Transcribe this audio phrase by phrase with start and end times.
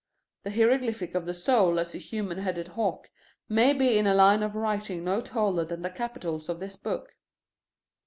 [0.41, 3.11] The hieroglyphic of the soul as a human headed hawk
[3.47, 7.13] may be in a line of writing no taller than the capitals of this book.